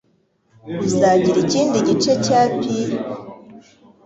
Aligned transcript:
Uzagira 0.85 1.37
ikindi 1.45 1.77
gice 1.87 2.11
cya 2.25 2.41
pie? 2.57 2.95